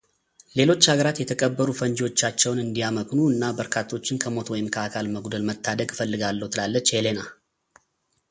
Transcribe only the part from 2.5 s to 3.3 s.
እንዲያመክኑ